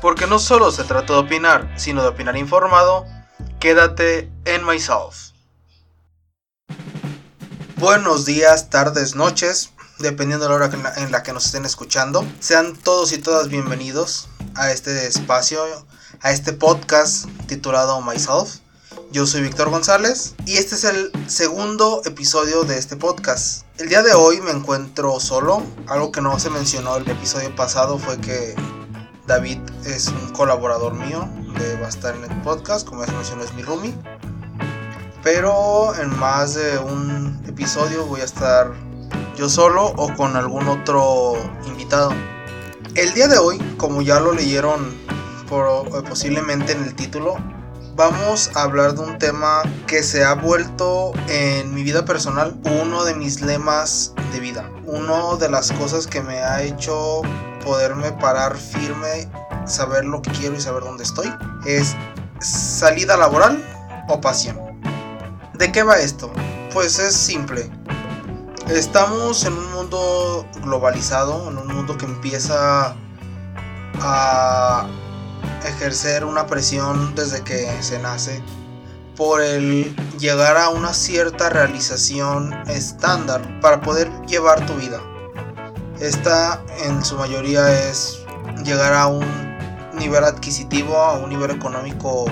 [0.00, 3.06] Porque no solo se trata de opinar, sino de opinar informado,
[3.60, 5.32] quédate en Myself.
[7.76, 12.26] Buenos días, tardes, noches, dependiendo de la hora en la que nos estén escuchando.
[12.40, 15.60] Sean todos y todas bienvenidos a este espacio,
[16.20, 18.56] a este podcast titulado Myself.
[19.12, 23.64] Yo soy Víctor González y este es el segundo episodio de este podcast.
[23.78, 25.62] El día de hoy me encuentro solo.
[25.86, 28.54] Algo que no se mencionó el episodio pasado fue que
[29.26, 31.28] David es un colaborador mío,
[31.58, 33.94] de, va a estar en el podcast, como ya se mencionó es mi roomie.
[35.22, 38.72] Pero en más de un episodio voy a estar
[39.36, 41.34] yo solo o con algún otro
[41.66, 42.12] invitado.
[42.94, 44.94] El día de hoy, como ya lo leyeron
[45.48, 47.36] por, posiblemente en el título,
[47.96, 53.04] vamos a hablar de un tema que se ha vuelto en mi vida personal uno
[53.04, 54.70] de mis lemas de vida.
[54.84, 57.22] Una de las cosas que me ha hecho
[57.66, 59.28] poderme parar firme,
[59.66, 61.34] saber lo que quiero y saber dónde estoy,
[61.66, 61.96] es
[62.38, 63.60] salida laboral
[64.08, 64.56] o pasión.
[65.54, 66.30] ¿De qué va esto?
[66.72, 67.68] Pues es simple.
[68.68, 72.94] Estamos en un mundo globalizado, en un mundo que empieza
[74.00, 74.86] a
[75.66, 78.40] ejercer una presión desde que se nace
[79.16, 85.00] por el llegar a una cierta realización estándar para poder llevar tu vida.
[86.00, 88.22] Esta en su mayoría es
[88.64, 89.26] llegar a un
[89.98, 92.26] nivel adquisitivo, a un nivel económico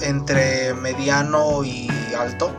[0.00, 2.50] entre mediano y alto.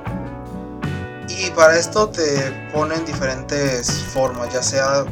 [1.27, 5.05] Y para esto te ponen diferentes formas, ya sea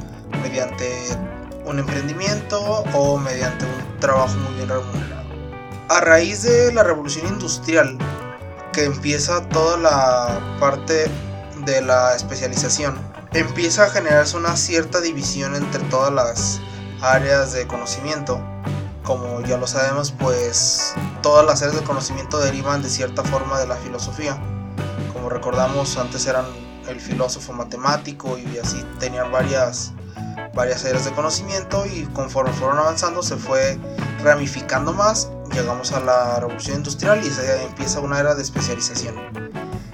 [0.44, 0.92] mediante
[1.66, 2.60] un emprendimiento
[2.94, 5.28] o mediante un trabajo muy bien remunerado.
[5.90, 7.98] A raíz de la revolución industrial,
[8.74, 11.10] que empieza toda la parte
[11.66, 16.62] de la especialización, empieza a generarse una cierta división entre todas las
[17.02, 18.42] áreas de conocimiento.
[19.04, 23.68] Como ya lo sabemos, pues todas las áreas de conocimiento derivan de cierta forma de
[23.68, 24.38] la filosofía.
[25.14, 26.46] Como recordamos, antes eran
[26.88, 29.94] el filósofo matemático y así tenían varias,
[30.54, 33.78] varias áreas de conocimiento y conforme fueron avanzando se fue
[34.24, 35.30] ramificando más.
[35.54, 39.16] Llegamos a la revolución industrial y se empieza una era de especialización.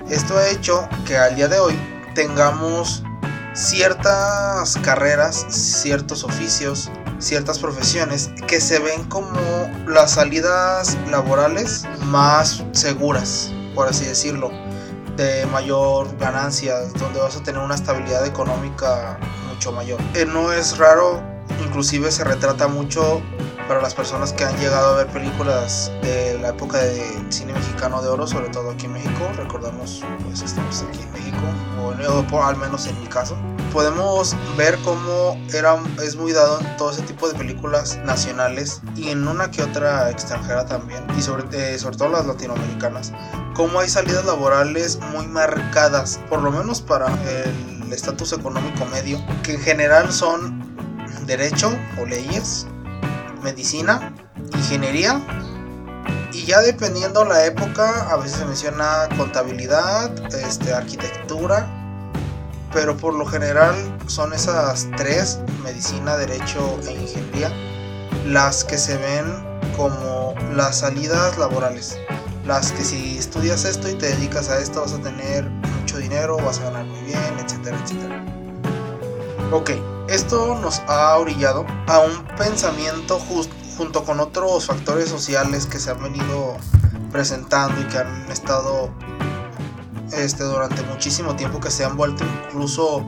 [0.10, 1.80] Esto ha hecho que al día de hoy
[2.14, 3.04] tengamos
[3.54, 9.40] ciertas carreras, ciertos oficios, ciertas profesiones que se ven como
[9.88, 14.52] las salidas laborales más seguras, por así decirlo,
[15.16, 20.00] de mayor ganancia, donde vas a tener una estabilidad económica mucho mayor.
[20.16, 21.22] Eh, no es raro,
[21.64, 23.22] inclusive se retrata mucho
[23.68, 28.02] para las personas que han llegado a ver películas de la época del cine mexicano
[28.02, 31.38] de oro, sobre todo aquí en México, recordamos pues estamos aquí en México,
[32.32, 33.38] o, al menos en mi caso,
[33.72, 39.10] podemos ver cómo era, es muy dado en todo ese tipo de películas nacionales y
[39.10, 43.14] en una que otra extranjera también, y sobre, eh, sobre todo las latinoamericanas,
[43.56, 49.54] cómo hay salidas laborales muy marcadas, por lo menos para el estatus económico medio, que
[49.54, 50.64] en general son
[51.26, 52.68] derecho o leyes,
[53.44, 54.14] medicina,
[54.56, 55.22] ingeniería
[56.34, 61.68] y ya dependiendo la época, a veces se menciona contabilidad, este, arquitectura,
[62.74, 63.76] pero por lo general
[64.08, 67.52] son esas tres, medicina, derecho e ingeniería,
[68.26, 69.26] las que se ven
[69.78, 71.98] como las salidas laborales.
[72.46, 75.48] Las que si estudias esto y te dedicas a esto vas a tener
[75.80, 78.26] mucho dinero, vas a ganar muy bien, etcétera, etcétera.
[79.52, 79.72] Ok,
[80.08, 83.20] esto nos ha orillado a un pensamiento
[83.78, 86.58] junto con otros factores sociales que se han venido
[87.12, 88.90] presentando y que han estado
[90.12, 93.06] este, durante muchísimo tiempo que se han vuelto incluso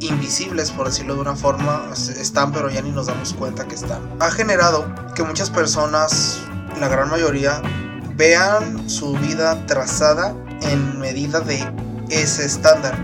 [0.00, 4.16] invisibles por decirlo de una forma están pero ya ni nos damos cuenta que están.
[4.20, 6.40] Ha generado que muchas personas
[6.80, 7.62] la gran mayoría
[8.16, 11.64] vean su vida trazada en medida de
[12.10, 12.94] ese estándar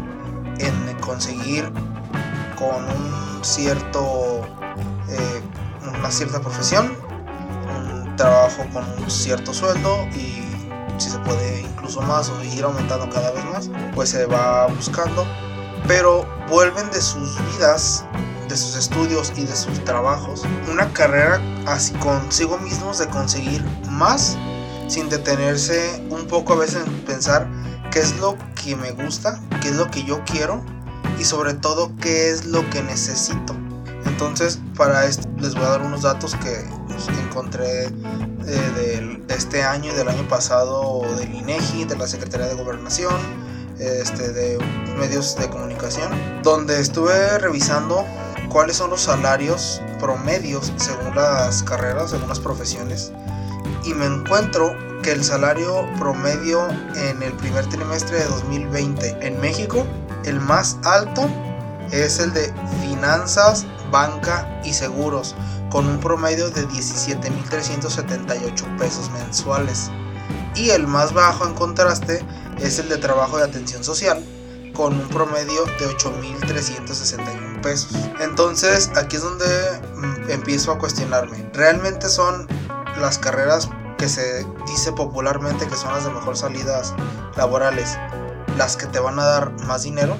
[0.58, 1.72] en conseguir
[2.58, 4.42] con un cierto
[5.08, 5.42] eh,
[5.98, 6.92] una cierta profesión,
[7.76, 10.44] un trabajo con un cierto sueldo y
[10.98, 15.26] si se puede incluso más o ir aumentando cada vez más, pues se va buscando,
[15.86, 18.04] pero vuelven de sus vidas,
[18.48, 24.36] de sus estudios y de sus trabajos una carrera así consigo mismos de conseguir más
[24.88, 27.46] sin detenerse un poco a veces en pensar
[27.90, 30.64] qué es lo que me gusta, qué es lo que yo quiero
[31.18, 33.54] y sobre todo qué es lo que necesito.
[34.06, 37.90] Entonces, para esto les voy a dar unos datos que pues, encontré eh,
[38.46, 43.14] de, este año y del año pasado del INEGI, de la Secretaría de Gobernación,
[43.78, 44.58] este, de
[44.98, 46.10] medios de comunicación,
[46.42, 48.04] donde estuve revisando
[48.48, 53.12] cuáles son los salarios promedios según las carreras, según las profesiones.
[53.84, 56.66] Y me encuentro que el salario promedio
[56.96, 59.86] en el primer trimestre de 2020 en México,
[60.24, 61.28] el más alto
[61.90, 65.34] es el de finanzas, banca y seguros,
[65.70, 69.90] con un promedio de 17.378 pesos mensuales.
[70.54, 72.24] Y el más bajo en contraste
[72.58, 74.24] es el de trabajo de atención social,
[74.74, 77.96] con un promedio de 8.361 pesos.
[78.20, 79.46] Entonces aquí es donde
[79.96, 81.50] mm, empiezo a cuestionarme.
[81.52, 82.46] ¿Realmente son
[83.00, 83.68] las carreras
[83.98, 86.94] que se dice popularmente que son las de mejor salidas
[87.36, 87.98] laborales
[88.58, 90.18] las que te van a dar más dinero?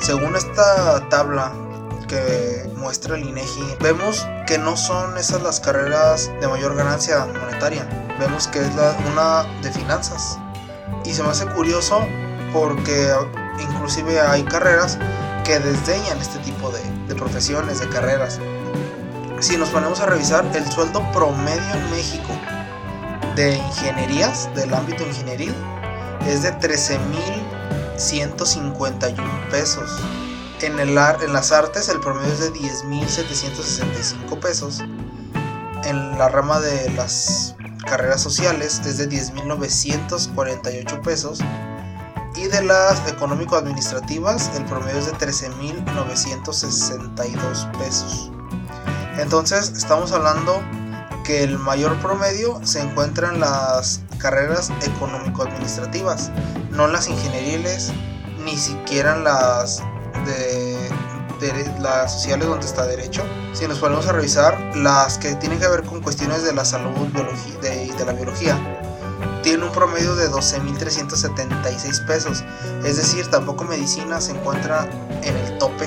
[0.00, 1.52] Según esta tabla
[2.08, 7.86] que muestra el INEGI, vemos que no son esas las carreras de mayor ganancia monetaria.
[8.18, 10.38] Vemos que es la, una de finanzas.
[11.04, 12.06] Y se me hace curioso
[12.52, 13.12] porque
[13.60, 14.98] inclusive hay carreras
[15.44, 18.40] que desdeñan este tipo de, de profesiones, de carreras.
[19.40, 22.32] Si nos ponemos a revisar el sueldo promedio en México
[23.36, 25.54] de ingenierías, del ámbito ingenieril,
[26.26, 26.52] es de
[27.94, 29.90] 13.151 pesos.
[30.60, 34.82] En, el, en las artes el promedio es de 10.765 pesos.
[35.84, 37.54] En la rama de las
[37.86, 41.38] carreras sociales es de 10.948 pesos
[42.36, 48.32] y de las económico-administrativas el promedio es de 13.962 pesos.
[49.18, 50.60] Entonces estamos hablando
[51.24, 56.30] que el mayor promedio se encuentra en las carreras económico-administrativas,
[56.70, 57.92] no las ingenieriles,
[58.44, 59.82] ni siquiera las
[60.24, 60.90] de,
[61.80, 63.22] las sociales donde está derecho.
[63.52, 67.08] Si nos ponemos a revisar las que tienen que ver con cuestiones de la salud
[67.12, 68.58] biología, de, de la biología,
[69.42, 72.42] tiene un promedio de 12.376 pesos.
[72.82, 74.88] Es decir, tampoco medicina se encuentra
[75.22, 75.86] en el tope,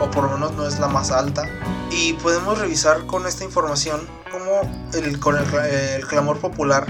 [0.00, 1.44] o por lo menos no es la más alta.
[1.90, 4.60] Y podemos revisar con esta información cómo
[4.94, 6.86] el, con el, clamor popular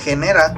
[0.00, 0.54] genera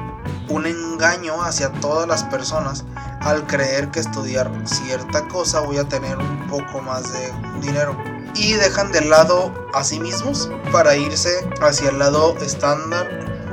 [0.49, 2.85] un engaño hacia todas las personas
[3.21, 7.97] al creer que estudiar cierta cosa voy a tener un poco más de dinero.
[8.35, 11.31] Y dejan de lado a sí mismos para irse
[11.61, 13.09] hacia el lado estándar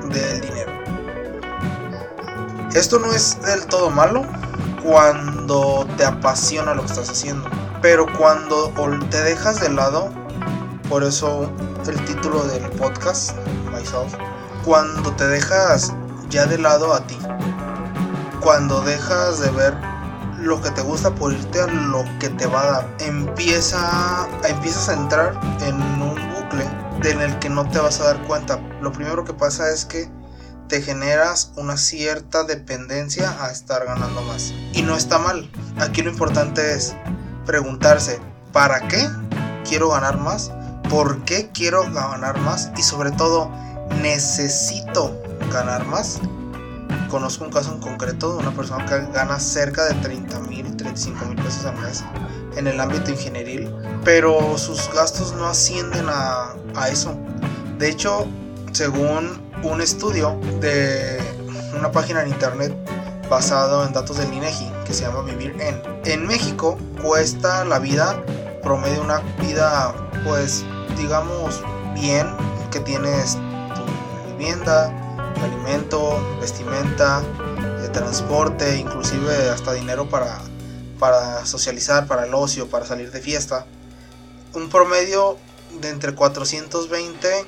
[0.08, 0.72] del dinero.
[2.74, 4.24] Esto no es del todo malo
[4.82, 7.48] cuando te apasiona lo que estás haciendo.
[7.80, 8.72] Pero cuando
[9.10, 10.10] te dejas de lado,
[10.88, 11.50] por eso
[11.86, 13.36] el título del podcast,
[13.72, 14.14] Myself,
[14.64, 15.92] cuando te dejas
[16.30, 17.18] ya de lado a ti,
[18.40, 19.74] cuando dejas de ver
[20.38, 24.88] lo que te gusta por irte a lo que te va a dar, empieza, empiezas
[24.88, 26.66] a entrar en un bucle
[27.02, 28.58] en el que no te vas a dar cuenta.
[28.80, 30.10] Lo primero que pasa es que
[30.68, 34.52] te generas una cierta dependencia a estar ganando más.
[34.72, 35.50] Y no está mal.
[35.78, 36.94] Aquí lo importante es
[37.44, 38.20] preguntarse,
[38.52, 39.08] ¿para qué
[39.68, 40.50] quiero ganar más?
[40.88, 42.70] ¿Por qué quiero ganar más?
[42.76, 43.50] Y sobre todo,
[44.02, 45.14] ¿necesito
[45.52, 46.20] ganar más?
[47.10, 51.24] Conozco un caso en concreto de una persona que gana cerca de 30 mil, 35
[51.26, 52.04] mil pesos al mes
[52.56, 53.72] en el ámbito ingenieril,
[54.04, 57.16] pero sus gastos no ascienden a, a eso.
[57.78, 58.26] De hecho,
[58.72, 61.18] según un estudio de
[61.78, 62.74] una página en internet
[63.28, 65.80] basado en datos del INEGI que se llama Vivir en.
[66.04, 68.22] En México cuesta la vida
[68.62, 69.94] promedio una vida
[70.24, 70.64] pues
[70.96, 71.62] digamos
[71.94, 72.26] bien
[72.70, 73.38] que tienes
[74.36, 74.86] vivienda,
[75.42, 77.22] alimento, vestimenta,
[77.80, 80.40] de transporte, inclusive hasta dinero para,
[80.98, 83.66] para socializar, para el ocio, para salir de fiesta.
[84.54, 85.38] Un promedio
[85.80, 87.46] de entre 420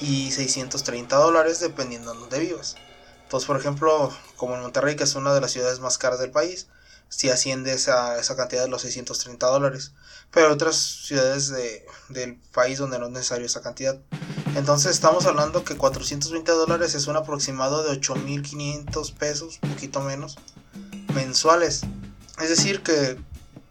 [0.00, 2.76] y 630 dólares dependiendo de donde vivas.
[3.24, 6.30] Entonces, por ejemplo, como en Monterrey, que es una de las ciudades más caras del
[6.30, 6.68] país,
[7.08, 9.92] si asciende esa, esa cantidad de los 630 dólares.
[10.30, 13.98] Pero otras ciudades de, del país donde no es necesario esa cantidad.
[14.54, 20.36] Entonces estamos hablando que 420 dólares es un aproximado de 8.500 pesos, poquito menos,
[21.14, 21.82] mensuales.
[22.40, 23.18] Es decir, que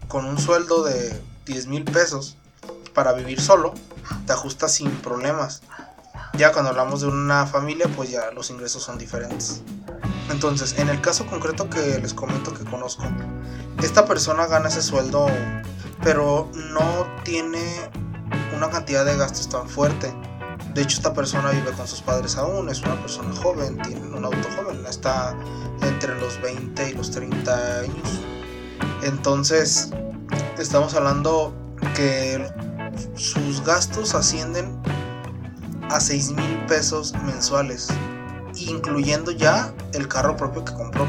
[0.07, 2.38] con un sueldo de 10 mil pesos
[2.93, 3.74] para vivir solo,
[4.25, 5.62] te ajustas sin problemas.
[6.38, 9.62] Ya cuando hablamos de una familia, pues ya los ingresos son diferentes.
[10.29, 13.03] Entonces, en el caso concreto que les comento que conozco,
[13.81, 15.27] esta persona gana ese sueldo,
[16.03, 17.89] pero no tiene
[18.55, 20.13] una cantidad de gastos tan fuerte.
[20.74, 24.26] De hecho, esta persona vive con sus padres aún, es una persona joven, tiene un
[24.26, 25.36] auto joven, está
[25.82, 28.22] entre los 20 y los 30 años.
[29.04, 29.90] Entonces,
[30.58, 31.54] estamos hablando
[31.96, 32.48] que
[33.16, 34.80] sus gastos ascienden
[35.90, 37.88] a 6 mil pesos mensuales,
[38.56, 41.08] incluyendo ya el carro propio que compró.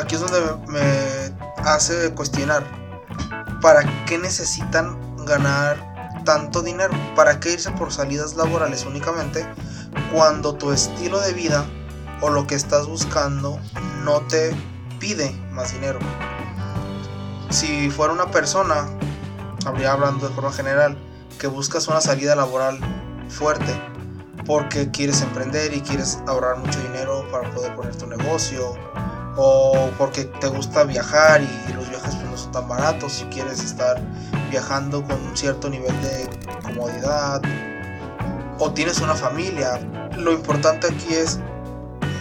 [0.00, 2.64] Aquí es donde me hace cuestionar,
[3.60, 4.96] ¿para qué necesitan
[5.26, 5.91] ganar
[6.24, 6.92] tanto dinero.
[7.14, 9.46] ¿Para qué irse por salidas laborales únicamente
[10.12, 11.64] cuando tu estilo de vida
[12.20, 13.58] o lo que estás buscando
[14.04, 14.54] no te
[14.98, 15.98] pide más dinero?
[17.50, 18.86] Si fuera una persona,
[19.66, 20.96] habría hablando de forma general,
[21.38, 22.78] que buscas una salida laboral
[23.28, 23.74] fuerte
[24.46, 28.74] porque quieres emprender y quieres ahorrar mucho dinero para poder poner tu negocio
[29.36, 33.62] o porque te gusta viajar y los viajes pues, no son tan baratos si quieres
[33.62, 34.00] estar
[34.50, 36.28] viajando con un cierto nivel de
[36.62, 37.42] comodidad
[38.58, 39.80] o tienes una familia.
[40.16, 41.40] Lo importante aquí es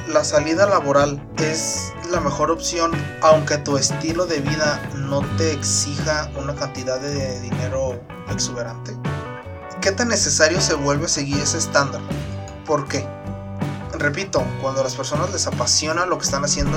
[0.08, 2.91] la salida laboral es la mejor opción
[3.22, 8.96] aunque tu estilo de vida no te exija una cantidad de dinero exuberante.
[9.82, 12.01] ¿Qué tan necesario se vuelve seguir ese estándar?
[12.65, 13.06] ¿Por qué?
[14.01, 16.75] Repito, cuando a las personas les apasiona lo que están haciendo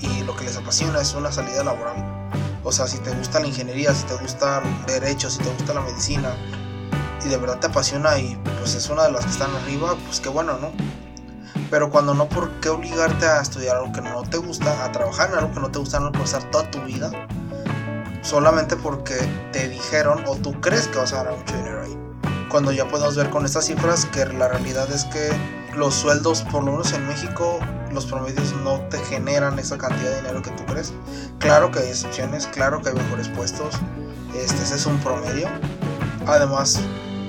[0.00, 1.94] y, lo que les apasiona es una salida laboral.
[2.62, 5.74] O sea, si te gusta la ingeniería, si te gusta el derecho, si te gusta
[5.74, 6.34] la medicina
[7.22, 10.20] y de verdad te apasiona y pues es una de las que están arriba, pues
[10.20, 10.72] qué bueno, ¿no?
[11.70, 15.32] Pero cuando no, ¿por qué obligarte a estudiar algo que no te gusta, a trabajar
[15.32, 17.10] en algo que no te gusta, no pasar toda tu vida?
[18.22, 19.16] Solamente porque
[19.52, 21.98] te dijeron o tú crees que vas a ganar mucho dinero ahí
[22.54, 25.32] cuando ya podemos ver con estas cifras que la realidad es que
[25.76, 27.58] los sueldos, por lo menos en México,
[27.92, 30.92] los promedios no te generan esa cantidad de dinero que tú crees.
[31.38, 33.74] Claro que hay excepciones, claro que hay mejores puestos,
[34.34, 35.48] este ese es un promedio.
[36.26, 36.80] Además,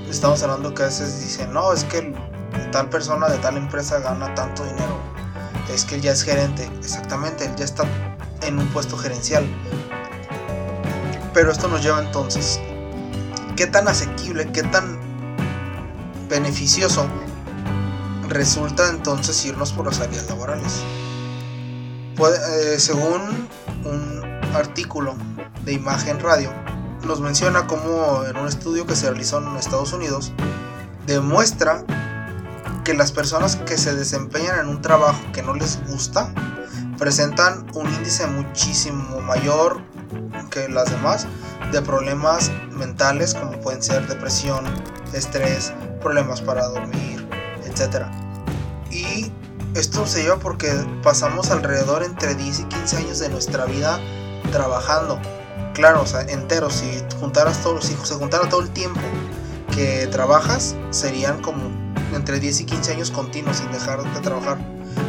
[0.10, 2.14] estamos hablando que a veces dicen, no, es que
[2.72, 5.00] tal persona de tal empresa gana tanto dinero,
[5.74, 7.84] es que él ya es gerente, exactamente, él ya está
[8.42, 9.46] en un puesto gerencial.
[11.34, 12.60] Pero esto nos lleva entonces,
[13.56, 14.98] ¿qué tan asequible, qué tan
[16.30, 17.08] beneficioso
[18.29, 20.84] resulta entonces irnos por las áreas laborales.
[22.17, 23.48] Eh, según
[23.84, 24.22] un
[24.55, 25.15] artículo
[25.63, 26.51] de Imagen Radio,
[27.05, 30.32] nos menciona cómo en un estudio que se realizó en Estados Unidos,
[31.05, 31.84] demuestra
[32.84, 36.32] que las personas que se desempeñan en un trabajo que no les gusta
[36.98, 39.82] presentan un índice muchísimo mayor
[40.50, 41.27] que las demás
[41.72, 44.63] de problemas mentales como pueden ser depresión,
[45.13, 47.25] estrés, problemas para dormir,
[47.75, 48.05] etc.
[48.91, 49.32] Y
[49.75, 50.72] esto se lleva porque
[51.03, 54.00] pasamos alrededor entre 10 y 15 años de nuestra vida
[54.51, 55.20] trabajando.
[55.74, 59.01] Claro, o sea, entero, si juntaras todo, si se juntara todo el tiempo
[59.74, 61.62] que trabajas, serían como
[62.13, 64.58] entre 10 y 15 años continuos sin dejar de trabajar.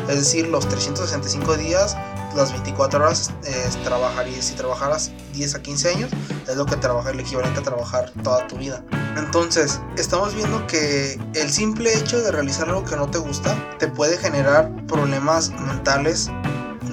[0.09, 1.97] Es decir, los 365 días
[2.37, 4.45] las 24 horas eh, trabajarías.
[4.45, 6.11] Si trabajaras 10 a 15 años,
[6.47, 8.85] es lo que trabaja el equivalente a trabajar toda tu vida.
[9.17, 13.89] Entonces, estamos viendo que el simple hecho de realizar algo que no te gusta te
[13.89, 16.31] puede generar problemas mentales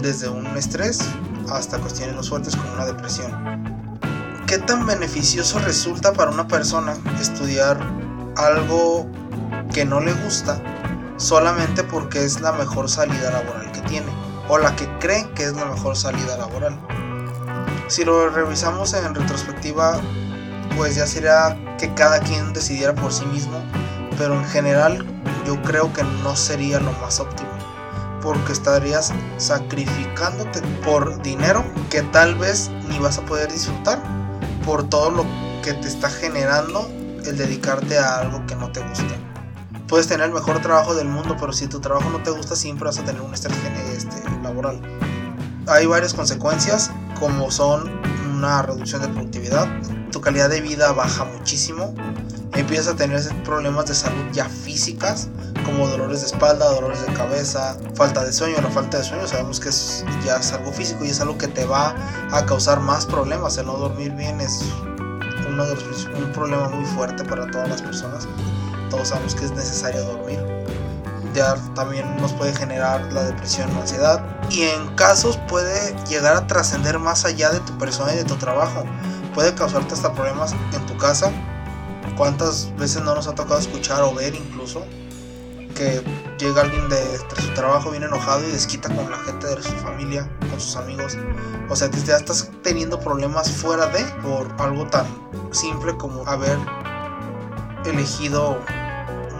[0.01, 1.01] desde un estrés
[1.49, 3.99] hasta cuestiones más fuertes como una depresión.
[4.47, 7.79] ¿Qué tan beneficioso resulta para una persona estudiar
[8.37, 9.07] algo
[9.73, 10.61] que no le gusta
[11.17, 14.11] solamente porque es la mejor salida laboral que tiene?
[14.47, 16.77] o la que creen que es la mejor salida laboral.
[17.87, 19.99] Si lo revisamos en retrospectiva,
[20.75, 23.63] pues ya sería que cada quien decidiera por sí mismo,
[24.17, 25.05] pero en general
[25.45, 27.51] yo creo que no sería lo más óptimo,
[28.21, 34.01] porque estarías sacrificándote por dinero que tal vez ni vas a poder disfrutar
[34.65, 35.25] por todo lo
[35.63, 36.89] que te está generando
[37.25, 39.32] el dedicarte a algo que no te gusta
[39.87, 42.85] puedes tener el mejor trabajo del mundo, pero si tu trabajo no te gusta, siempre
[42.85, 43.57] vas a tener un estrés
[43.95, 44.81] este, laboral.
[45.67, 47.89] Hay varias consecuencias, como son
[48.35, 49.67] una reducción de productividad,
[50.11, 51.93] tu calidad de vida baja muchísimo,
[52.53, 55.29] empiezas a tener problemas de salud ya físicas,
[55.65, 58.57] como dolores de espalda, dolores de cabeza, falta de sueño.
[58.61, 61.47] La falta de sueño sabemos que es, ya es algo físico y es algo que
[61.47, 61.95] te va
[62.31, 63.57] a causar más problemas.
[63.57, 64.63] El no dormir bien es
[65.47, 68.27] uno de los, un problema muy fuerte para todas las personas
[68.93, 70.39] todos sabemos que es necesario dormir.
[71.33, 74.23] Ya también nos puede generar la depresión o ansiedad.
[74.51, 78.35] Y en casos puede llegar a trascender más allá de tu persona y de tu
[78.35, 78.83] trabajo.
[79.33, 81.31] Puede causarte hasta problemas en tu casa.
[82.15, 84.85] ¿Cuántas veces no nos ha tocado escuchar o ver incluso
[85.73, 86.03] que
[86.37, 90.29] llega alguien de, su trabajo bien enojado y desquita con la gente de su familia,
[90.51, 91.17] con sus amigos?
[91.67, 95.07] O sea, ya estás teniendo problemas fuera de por algo tan
[95.51, 96.59] simple como haber
[97.85, 98.59] elegido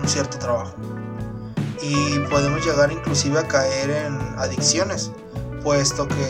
[0.05, 0.73] cierto trabajo.
[1.81, 5.11] Y podemos llegar inclusive a caer en adicciones,
[5.63, 6.27] puesto que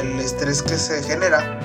[0.00, 1.58] el estrés que se genera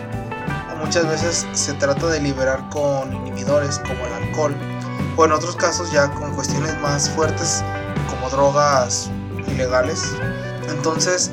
[0.80, 4.56] muchas veces se trata de liberar con inhibidores como el alcohol
[5.18, 7.64] o en otros casos ya con cuestiones más fuertes
[8.10, 9.10] como drogas
[9.48, 10.14] ilegales.
[10.70, 11.32] Entonces,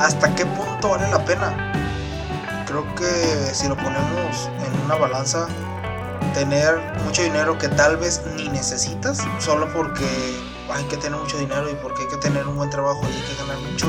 [0.00, 1.74] ¿hasta qué punto vale la pena?
[2.74, 5.46] creo que si lo ponemos en una balanza,
[6.34, 10.04] tener mucho dinero que tal vez ni necesitas, solo porque
[10.70, 13.22] hay que tener mucho dinero y porque hay que tener un buen trabajo y hay
[13.22, 13.86] que ganar mucho,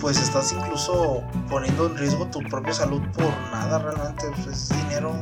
[0.00, 4.26] pues estás incluso poniendo en riesgo tu propia salud por nada realmente.
[4.44, 5.14] Pues dinero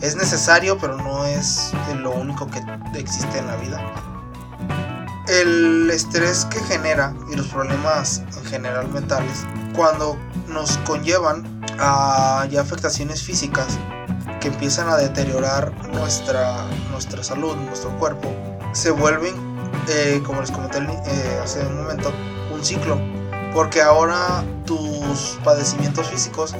[0.00, 2.62] es necesario, pero no es lo único que
[2.98, 3.80] existe en la vida.
[5.28, 9.44] El estrés que genera y los problemas en general mentales,
[9.74, 13.66] cuando nos conllevan a ya afectaciones físicas
[14.46, 18.32] que empiezan a deteriorar nuestra, nuestra salud, nuestro cuerpo,
[18.72, 19.34] se vuelven,
[19.88, 22.12] eh, como les comenté eh, hace un momento,
[22.54, 22.96] un ciclo
[23.52, 26.54] porque ahora tus padecimientos físicos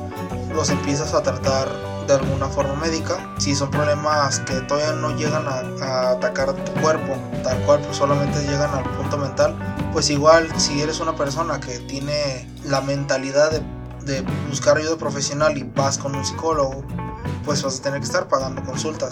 [0.53, 1.69] los empiezas a tratar
[2.09, 3.19] de alguna forma médica.
[3.39, 7.15] Si son problemas que todavía no llegan a, atacar tu cuerpo,
[7.45, 9.55] tal cual pues solamente llegan al punto mental,
[9.93, 13.61] pues igual si eres una persona que tiene la mentalidad de,
[14.07, 16.83] de buscar ayuda profesional y vas con un psicólogo,
[17.47, 19.11] pues vas a tener que estar pagando consultas.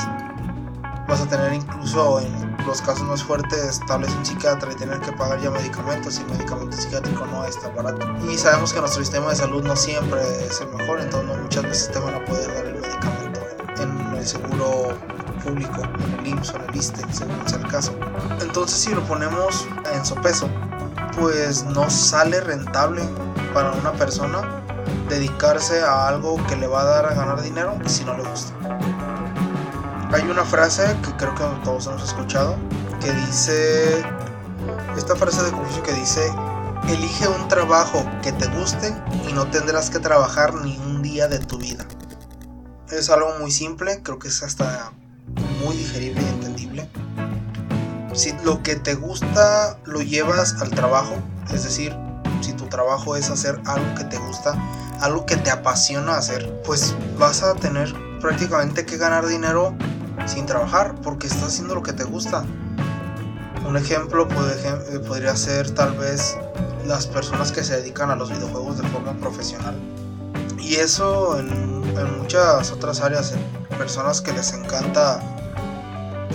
[1.06, 5.00] Vas a tener incluso en los casos más fuertes, tal vez un psiquiatra y tener
[5.00, 8.06] que pagar ya medicamentos y el medicamento psiquiátrico no es tan barato.
[8.28, 11.92] Y sabemos que nuestro sistema de salud no siempre es el mejor, entonces muchas veces
[11.92, 13.40] te van a poder dar el medicamento
[13.78, 14.98] en, el seguro
[15.44, 17.94] público, en el IMSS o en el ISTE, según sea el caso.
[18.40, 20.48] Entonces si lo ponemos en su peso,
[21.20, 23.02] pues no sale rentable
[23.52, 24.64] para una persona
[25.08, 28.54] dedicarse a algo que le va a dar a ganar dinero si no le gusta.
[30.12, 32.56] Hay una frase que creo que todos hemos escuchado
[33.00, 34.04] que dice,
[34.96, 36.32] esta frase de Confucio que dice,
[36.88, 38.94] elige un trabajo que te guste
[39.28, 41.84] y no tendrás que trabajar ni un día de tu vida.
[42.90, 44.92] Es algo muy simple, creo que es hasta
[45.64, 46.88] muy digerible y entendible.
[48.14, 51.14] Si lo que te gusta lo llevas al trabajo,
[51.52, 51.96] es decir,
[52.44, 54.54] si tu trabajo es hacer algo que te gusta,
[55.00, 59.74] algo que te apasiona hacer, pues vas a tener prácticamente que ganar dinero
[60.26, 62.44] sin trabajar porque estás haciendo lo que te gusta.
[63.66, 66.36] Un ejemplo eh, podría ser tal vez
[66.86, 69.74] las personas que se dedican a los videojuegos de forma profesional.
[70.60, 71.74] Y eso en,
[72.18, 75.22] muchas otras áreas, en personas que les encanta,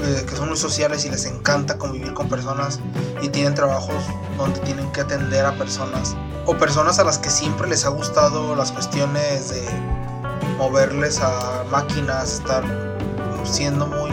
[0.04, 2.80] eh, que son muy sociales y les encanta convivir con personas
[3.22, 4.04] y tienen trabajos
[4.38, 6.16] donde tienen que atender a personas.
[6.46, 9.62] O personas a las que siempre les ha gustado las cuestiones de
[10.58, 12.64] moverles a máquinas, estar
[13.44, 14.12] siendo muy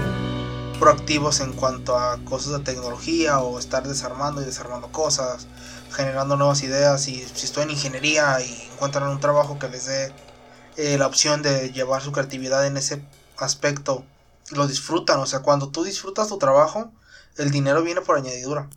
[0.79, 5.47] proactivos en cuanto a cosas de tecnología o estar desarmando y desarmando cosas,
[5.93, 10.13] generando nuevas ideas y si estoy en ingeniería y encuentran un trabajo que les dé
[10.77, 13.03] eh, la opción de llevar su creatividad en ese
[13.39, 14.05] aspecto,
[14.51, 16.93] lo disfrutan, o sea, cuando tú disfrutas tu trabajo,
[17.37, 18.69] el dinero viene por añadidura.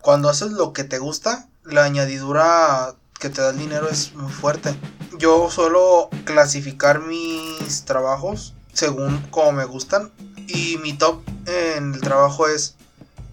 [0.00, 4.32] Cuando haces lo que te gusta, la añadidura que te da el dinero es muy
[4.32, 4.74] fuerte.
[5.18, 10.10] Yo suelo clasificar mis trabajos según como me gustan.
[10.48, 12.74] Y mi top en el trabajo es,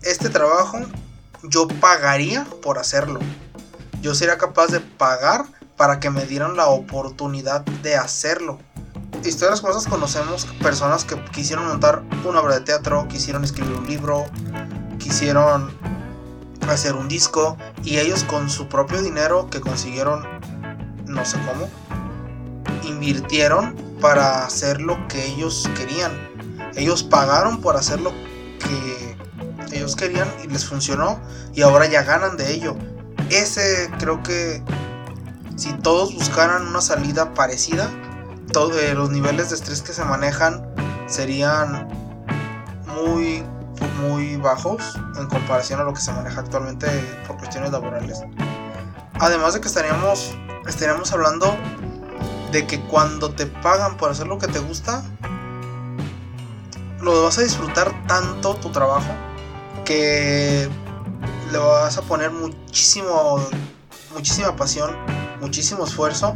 [0.03, 0.77] este trabajo
[1.43, 3.19] yo pagaría por hacerlo.
[4.01, 8.59] Yo sería capaz de pagar para que me dieran la oportunidad de hacerlo.
[9.21, 13.87] Todas las cosas conocemos personas que quisieron montar una obra de teatro, quisieron escribir un
[13.87, 14.25] libro,
[14.97, 15.71] quisieron
[16.67, 20.27] hacer un disco y ellos con su propio dinero que consiguieron
[21.05, 21.69] no sé cómo
[22.83, 26.11] invirtieron para hacer lo que ellos querían.
[26.75, 29.17] Ellos pagaron por hacer lo que
[29.71, 31.19] ellos querían y les funcionó
[31.53, 32.75] y ahora ya ganan de ello.
[33.29, 34.63] Ese creo que
[35.55, 37.89] si todos buscaran una salida parecida,
[38.49, 40.65] eh, los niveles de estrés que se manejan
[41.07, 41.87] serían
[42.95, 43.43] muy
[44.01, 46.87] muy bajos en comparación a lo que se maneja actualmente
[47.27, 48.23] por cuestiones laborales.
[49.19, 50.35] Además de que estaríamos
[50.67, 51.55] estaríamos hablando
[52.51, 55.03] de que cuando te pagan por hacer lo que te gusta,
[57.01, 59.13] lo vas a disfrutar tanto tu trabajo
[59.85, 60.67] que
[61.51, 63.39] le vas a poner muchísimo,
[64.13, 64.95] muchísima pasión,
[65.39, 66.35] muchísimo esfuerzo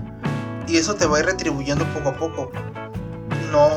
[0.67, 2.52] y eso te va a ir retribuyendo poco a poco.
[3.52, 3.67] No,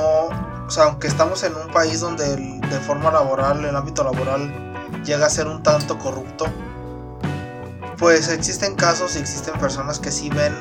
[0.67, 4.51] o sea, aunque estamos en un país donde de forma laboral, el ámbito laboral
[5.05, 6.47] llega a ser un tanto corrupto,
[7.99, 10.55] pues existen casos y existen personas que sí ven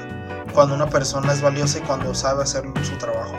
[0.54, 3.34] cuando una persona es valiosa y cuando sabe hacer su trabajo.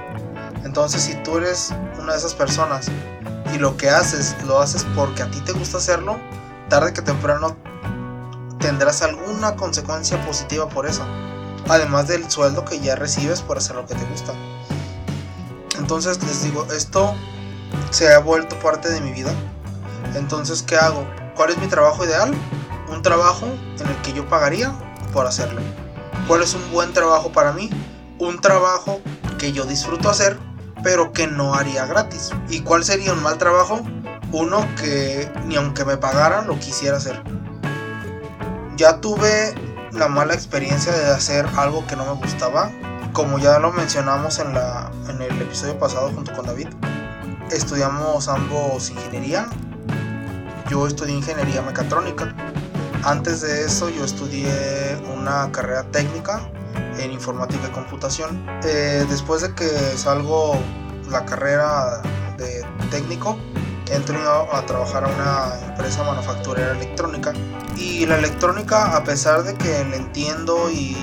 [0.65, 2.89] Entonces, si tú eres una de esas personas
[3.55, 6.19] y lo que haces lo haces porque a ti te gusta hacerlo,
[6.69, 7.57] tarde que temprano
[8.59, 11.05] tendrás alguna consecuencia positiva por eso.
[11.69, 14.33] Además del sueldo que ya recibes por hacer lo que te gusta.
[15.79, 17.15] Entonces les digo, esto
[17.91, 19.33] se ha vuelto parte de mi vida.
[20.15, 21.07] Entonces, ¿qué hago?
[21.35, 22.33] ¿Cuál es mi trabajo ideal?
[22.89, 24.73] Un trabajo en el que yo pagaría
[25.13, 25.61] por hacerlo.
[26.27, 27.71] ¿Cuál es un buen trabajo para mí?
[28.19, 29.01] un trabajo
[29.39, 30.39] que yo disfruto hacer,
[30.83, 32.31] pero que no haría gratis.
[32.49, 33.81] ¿Y cuál sería un mal trabajo?
[34.33, 37.23] Uno que ni aunque me pagaran lo quisiera hacer.
[38.77, 39.55] Ya tuve
[39.97, 42.71] la mala experiencia de hacer algo que no me gustaba.
[43.13, 46.69] Como ya lo mencionamos en, la, en el episodio pasado junto con David,
[47.51, 49.49] estudiamos ambos ingeniería.
[50.69, 52.35] Yo estudié ingeniería mecatrónica.
[53.05, 56.41] Antes de eso yo estudié una carrera técnica
[56.99, 58.45] en informática y computación.
[58.65, 60.59] Eh, después de que salgo
[61.11, 62.03] la carrera
[62.37, 63.39] de técnico,
[63.91, 64.19] entro
[64.53, 67.33] a trabajar a una empresa manufacturera electrónica.
[67.77, 70.97] Y la electrónica, a pesar de que la entiendo y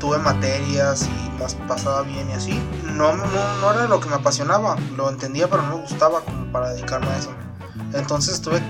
[0.00, 3.24] tuve materias y las pasaba bien y así, no, no,
[3.60, 4.76] no era lo que me apasionaba.
[4.96, 7.30] Lo entendía, pero no me gustaba como para dedicarme a eso.
[7.92, 8.62] Entonces estuve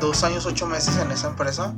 [0.00, 1.74] dos años, ocho meses en esa empresa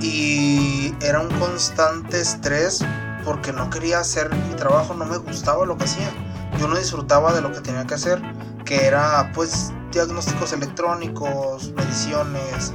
[0.00, 2.84] y era un constante estrés
[3.24, 6.10] porque no quería hacer mi trabajo, no me gustaba lo que hacía.
[6.58, 8.22] Yo no disfrutaba de lo que tenía que hacer,
[8.64, 12.74] que era pues diagnósticos electrónicos, mediciones,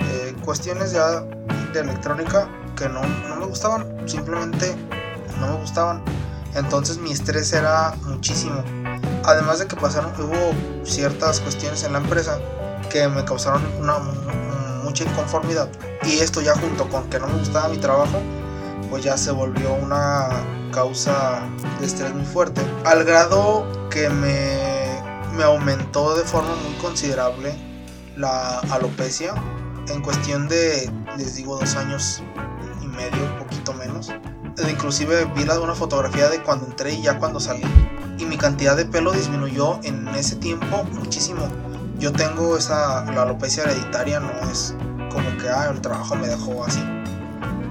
[0.00, 4.74] eh, cuestiones ya de electrónica que no, no me gustaban, simplemente
[5.38, 6.02] no me gustaban.
[6.54, 8.64] Entonces mi estrés era muchísimo.
[9.24, 12.38] Además de que pasaron, hubo ciertas cuestiones en la empresa
[12.88, 13.98] que me causaron una,
[14.82, 15.68] mucha inconformidad.
[16.04, 18.22] Y esto ya junto con que no me gustaba mi trabajo,
[18.88, 20.30] pues ya se volvió una
[20.72, 21.42] causa
[21.80, 22.62] de estrés muy fuerte.
[22.86, 24.73] Al grado que me,
[25.36, 27.54] me aumentó de forma muy considerable
[28.16, 29.34] la alopecia.
[29.88, 32.22] En cuestión de, les digo, dos años
[32.82, 34.12] y medio, poquito menos.
[34.68, 37.62] Inclusive vi la, una fotografía de cuando entré y ya cuando salí.
[38.18, 41.48] Y mi cantidad de pelo disminuyó en ese tiempo muchísimo.
[41.98, 44.74] Yo tengo esa, la alopecia hereditaria, no es
[45.12, 46.80] como que ah, el trabajo me dejó así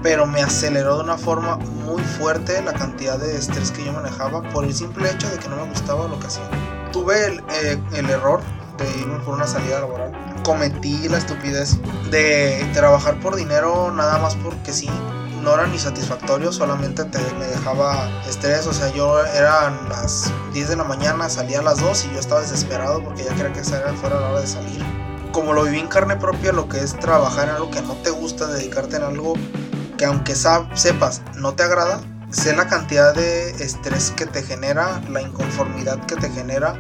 [0.04, 4.44] pero me aceleró de una forma muy fuerte la cantidad de estrés que yo manejaba
[4.50, 6.44] por el simple hecho de que no me gustaba lo que hacía.
[6.94, 8.40] Tuve el, eh, el error
[8.78, 10.12] de irme por una salida laboral.
[10.44, 11.78] Cometí la estupidez
[12.10, 14.90] de trabajar por dinero nada más porque sí.
[15.42, 18.66] No era ni satisfactorio, solamente te, me dejaba estrés.
[18.66, 22.20] O sea, yo eran las 10 de la mañana, salía a las 2 y yo
[22.20, 24.82] estaba desesperado porque ya quería que fuera la hora de salir.
[25.34, 28.12] Como lo viví en carne propia, lo que es trabajar en algo que no te
[28.12, 29.34] gusta, dedicarte en algo
[29.98, 32.00] que aunque sepas no te agrada,
[32.34, 36.76] sé la cantidad de estrés que te genera, la inconformidad que te genera.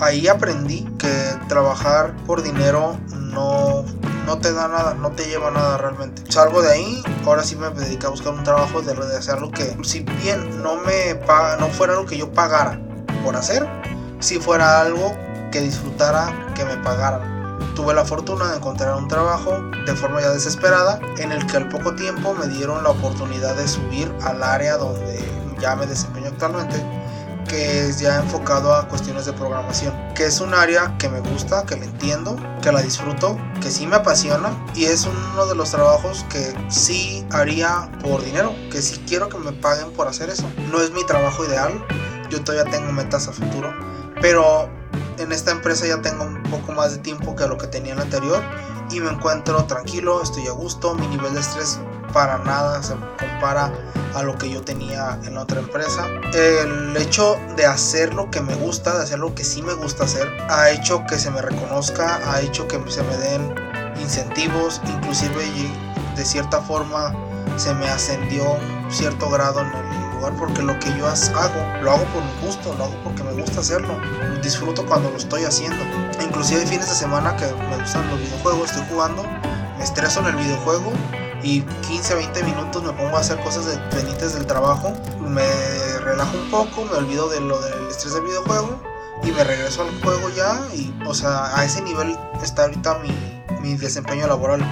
[0.00, 1.12] Ahí aprendí que
[1.48, 3.84] trabajar por dinero no,
[4.26, 6.22] no te da nada, no te lleva nada realmente.
[6.30, 9.50] Salgo de ahí, ahora sí me dedico a buscar un trabajo de, de hacer lo
[9.50, 11.14] que, si bien no, me
[11.58, 12.80] no fuera lo que yo pagara
[13.24, 13.68] por hacer,
[14.20, 15.12] si fuera algo
[15.50, 17.33] que disfrutara que me pagaran
[17.74, 21.68] tuve la fortuna de encontrar un trabajo de forma ya desesperada en el que al
[21.68, 25.22] poco tiempo me dieron la oportunidad de subir al área donde
[25.60, 26.82] ya me desempeño actualmente
[27.44, 31.64] que es ya enfocado a cuestiones de programación, que es un área que me gusta,
[31.64, 35.70] que la entiendo, que la disfruto, que sí me apasiona y es uno de los
[35.70, 40.50] trabajos que sí haría por dinero, que sí quiero que me paguen por hacer eso.
[40.70, 41.72] No es mi trabajo ideal,
[42.30, 43.72] yo todavía tengo metas a futuro,
[44.20, 44.68] pero
[45.18, 47.98] en esta empresa ya tengo un poco más de tiempo que lo que tenía en
[47.98, 48.42] la anterior
[48.90, 51.78] y me encuentro tranquilo, estoy a gusto, mi nivel de estrés
[52.12, 53.72] para nada se compara
[54.14, 56.06] a lo que yo tenía en otra empresa.
[56.32, 60.04] El hecho de hacer lo que me gusta, de hacer lo que sí me gusta
[60.04, 63.54] hacer, ha hecho que se me reconozca, ha hecho que se me den
[64.00, 65.44] incentivos, inclusive
[66.16, 67.12] de cierta forma
[67.56, 68.44] se me ascendió
[68.88, 69.93] cierto grado en el
[70.32, 73.98] porque lo que yo hago, lo hago por gusto, lo hago porque me gusta hacerlo.
[74.42, 75.84] Disfruto cuando lo estoy haciendo.
[76.22, 79.22] Inclusive hay fines de semana que me gustan los videojuegos, estoy jugando,
[79.78, 80.92] me estreso en el videojuego
[81.42, 85.46] y 15 20 minutos me pongo a hacer cosas de, pendientes del trabajo, me
[86.00, 88.80] relajo un poco, me olvido de lo del estrés del videojuego
[89.22, 93.10] y me regreso al juego ya y o sea, a ese nivel está ahorita mi,
[93.60, 94.62] mi desempeño laboral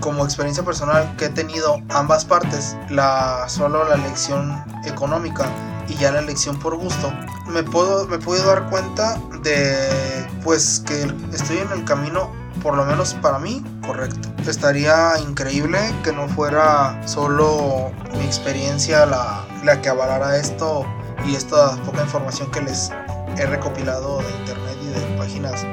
[0.00, 5.46] como experiencia personal que he tenido ambas partes, la solo la lección económica
[5.88, 7.12] y ya la elección por gusto,
[7.48, 12.30] me puedo me puedo dar cuenta de pues que estoy en el camino
[12.62, 14.28] por lo menos para mí correcto.
[14.48, 20.84] Estaría increíble que no fuera solo mi experiencia la, la que avalara esto
[21.26, 22.90] y esta poca información que les
[23.36, 25.64] he recopilado de internet y de páginas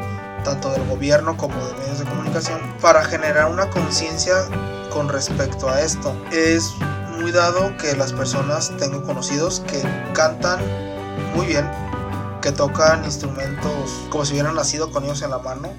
[0.44, 4.36] tanto del gobierno como de medios de comunicación, para generar una conciencia
[4.92, 6.16] con respecto a esto.
[6.32, 6.74] Es
[7.20, 9.82] muy dado que las personas tengo conocidos que
[10.14, 10.60] cantan
[11.36, 11.70] muy bien,
[12.42, 15.70] que tocan instrumentos como si hubieran nacido con ellos en la mano,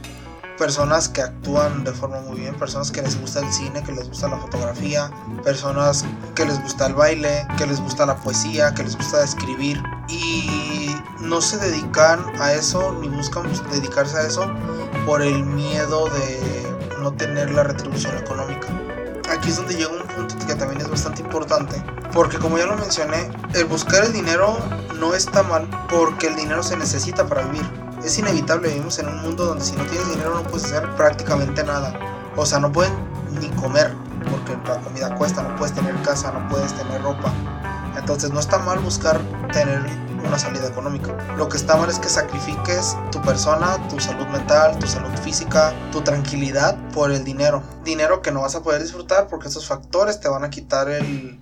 [0.59, 4.09] personas que actúan de forma muy bien, personas que les gusta el cine, que les
[4.09, 5.11] gusta la fotografía,
[5.43, 9.83] personas que les gusta el baile, que les gusta la poesía, que les gusta escribir
[10.09, 14.51] y no se dedican a eso ni buscan dedicarse a eso
[15.07, 18.69] por el miedo de no tener la retribución económica.
[19.31, 22.77] Aquí es donde llega un punto que también es bastante importante, porque como ya lo
[22.77, 24.59] mencioné, el buscar el dinero
[24.99, 29.23] no está mal porque el dinero se necesita para vivir es inevitable, vivimos en un
[29.23, 31.99] mundo donde si no tienes dinero no puedes hacer prácticamente nada.
[32.37, 32.93] O sea, no pueden
[33.41, 33.95] ni comer,
[34.31, 37.33] porque la comida cuesta, no puedes tener casa, no puedes tener ropa.
[38.05, 39.19] Entonces no está mal buscar
[39.51, 39.81] tener
[40.27, 41.17] una salida económica.
[41.39, 45.73] Lo que está mal es que sacrifiques tu persona, tu salud mental, tu salud física,
[45.91, 47.63] tu tranquilidad por el dinero.
[47.83, 50.89] Dinero que no vas a poder disfrutar porque esos factores te van a quitar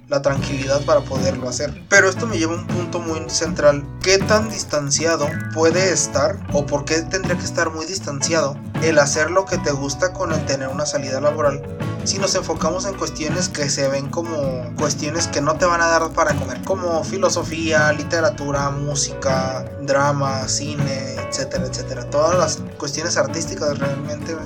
[0.08, 1.82] la tranquilidad para poderlo hacer.
[1.88, 3.84] Pero esto me lleva a un punto muy central.
[4.00, 9.32] ¿Qué tan distanciado puede estar o por qué tendría que estar muy distanciado el hacer
[9.32, 11.60] lo que te gusta con el tener una salida laboral
[12.04, 14.34] si nos enfocamos en cuestiones que se ven como
[14.76, 21.14] cuestiones que no te van a dar para comer, como filosofía, literatura, música, drama, cine,
[21.28, 22.10] etcétera, etcétera.
[22.10, 24.36] Todas las cuestiones artísticas realmente,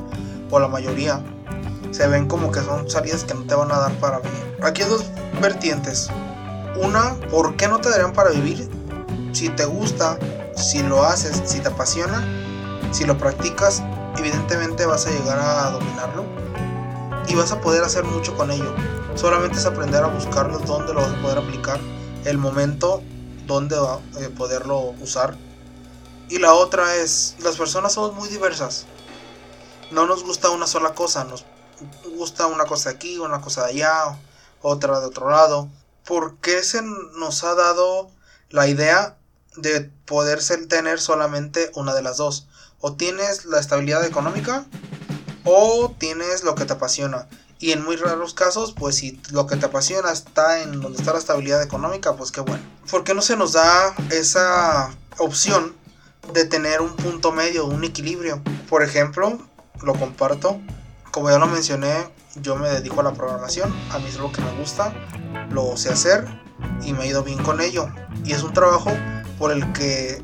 [0.51, 1.23] o la mayoría,
[1.93, 4.57] se ven como que son salidas que no te van a dar para vivir.
[4.63, 5.05] Aquí hay dos
[5.41, 6.09] vertientes.
[6.83, 8.69] Una, ¿por qué no te darían para vivir?
[9.33, 10.19] Si te gusta,
[10.55, 12.23] si lo haces, si te apasiona,
[12.93, 13.83] si lo practicas,
[14.19, 16.46] evidentemente vas a llegar a dominarlo
[17.29, 18.75] y vas a poder hacer mucho con ello.
[19.15, 21.81] Solamente es aprender a buscarlos dónde lo vas a poder aplicar,
[22.25, 23.03] el momento
[23.47, 25.37] donde va a eh, poderlo usar.
[26.29, 28.87] Y la otra es, las personas somos muy diversas.
[29.91, 31.45] No nos gusta una sola cosa, nos
[32.17, 34.19] gusta una cosa aquí, una cosa de allá,
[34.63, 35.69] otra de otro lado.
[36.05, 38.11] ¿Por qué se nos ha dado
[38.51, 39.17] la idea
[39.57, 42.49] de poder tener solamente una de las dos?
[42.81, 44.67] O tienes la estabilidad económica
[45.47, 47.27] o tienes lo que te apasiona.
[47.59, 51.13] Y en muy raros casos, pues si lo que te apasiona está en donde está
[51.13, 52.63] la estabilidad económica, pues qué bueno.
[52.91, 55.75] ¿Por qué no se nos da esa opción
[56.35, 58.43] de tener un punto medio, un equilibrio?
[58.69, 59.39] Por ejemplo,
[59.83, 60.61] lo comparto,
[61.11, 61.95] como ya lo mencioné,
[62.43, 64.93] yo me dedico a la programación, a mí es lo que me gusta,
[65.51, 66.27] lo sé hacer
[66.83, 67.89] y me he ido bien con ello.
[68.25, 68.91] Y es un trabajo
[69.39, 70.23] por el que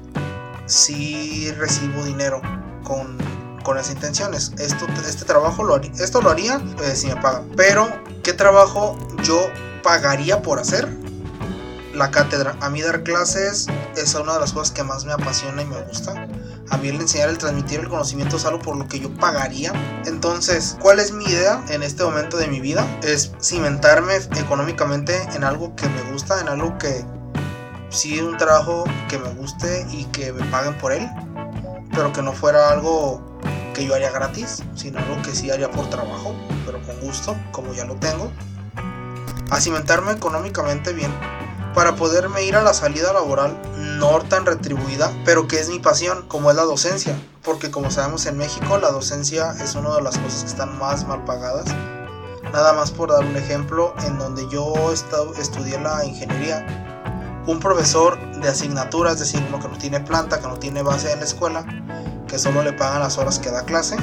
[0.67, 2.43] sí recibo dinero
[2.85, 3.17] con
[3.63, 4.53] con las intenciones.
[4.59, 7.49] Esto, este trabajo lo esto lo haría pues, si me pagan.
[7.57, 7.89] Pero,
[8.23, 9.49] ¿qué trabajo yo
[9.83, 10.89] pagaría por hacer?
[11.95, 12.57] La cátedra.
[12.61, 15.81] A mí dar clases es una de las cosas que más me apasiona y me
[15.83, 16.29] gusta.
[16.71, 19.73] A mí el enseñar, el transmitir el conocimiento es algo por lo que yo pagaría.
[20.07, 22.87] Entonces, ¿cuál es mi idea en este momento de mi vida?
[23.03, 27.05] Es cimentarme económicamente en algo que me gusta, en algo que
[27.93, 31.09] sí un trabajo que me guste y que me paguen por él,
[31.95, 33.32] pero que no fuera algo
[33.73, 36.35] que yo haría gratis, sino algo que sí haría por trabajo,
[36.67, 38.31] pero con gusto, como ya lo tengo.
[39.51, 41.13] A cimentarme económicamente bien,
[41.75, 43.57] para poderme ir a la salida laboral
[43.99, 47.19] no tan retribuida, pero que es mi pasión, como es la docencia.
[47.43, 51.07] Porque como sabemos en México la docencia es una de las cosas que están más
[51.07, 51.67] mal pagadas.
[52.53, 58.49] Nada más por dar un ejemplo, en donde yo estudié la ingeniería, un profesor de
[58.49, 61.65] asignatura, es decir, uno que no tiene planta, que no tiene base en la escuela,
[62.33, 63.95] que solo le pagan las horas que da clase,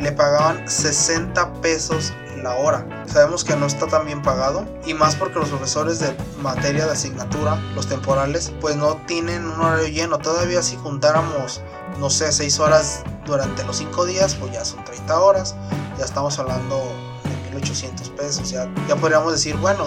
[0.00, 3.04] le pagaban 60 pesos la hora.
[3.06, 6.92] Sabemos que no está tan bien pagado y más porque los profesores de materia de
[6.92, 10.16] asignatura, los temporales, pues no tienen un horario lleno.
[10.16, 11.60] Todavía si juntáramos,
[11.98, 15.54] no sé, 6 horas durante los 5 días, pues ya son 30 horas.
[15.98, 16.78] Ya estamos hablando
[17.24, 18.50] de 1800 pesos.
[18.50, 19.86] Ya, ya podríamos decir, bueno,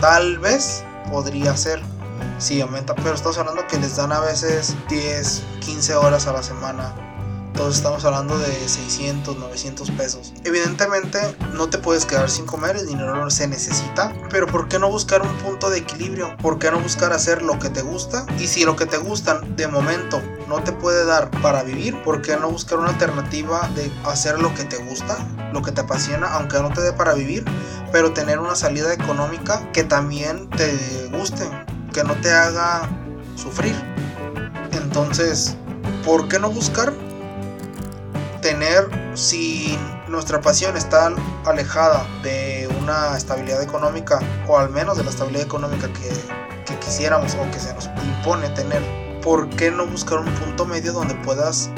[0.00, 1.80] tal vez podría ser
[2.38, 6.42] sí aumenta, pero estamos hablando que les dan a veces 10, 15 horas a la
[6.42, 6.94] semana.
[7.52, 10.32] Entonces estamos hablando de 600, 900 pesos.
[10.44, 11.18] Evidentemente
[11.52, 15.20] no te puedes quedar sin comer, el dinero se necesita, pero ¿por qué no buscar
[15.20, 16.34] un punto de equilibrio?
[16.38, 18.24] ¿Por qué no buscar hacer lo que te gusta?
[18.38, 22.22] Y si lo que te gusta de momento no te puede dar para vivir, ¿por
[22.22, 25.18] qué no buscar una alternativa de hacer lo que te gusta,
[25.52, 27.44] lo que te apasiona, aunque no te dé para vivir,
[27.92, 31.44] pero tener una salida económica que también te guste?
[31.92, 32.88] Que no te haga
[33.36, 33.74] sufrir.
[34.72, 35.56] Entonces,
[36.04, 36.92] ¿por qué no buscar
[38.40, 39.78] tener si
[40.08, 45.88] nuestra pasión está alejada de una estabilidad económica o al menos de la estabilidad económica
[45.92, 46.10] que,
[46.66, 48.82] que quisiéramos o que se nos impone tener?
[49.22, 51.70] ¿Por qué no buscar un punto medio donde puedas